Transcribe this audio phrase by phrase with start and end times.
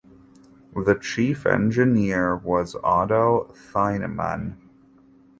[0.75, 4.55] The chief engineer was Otto Thienemann.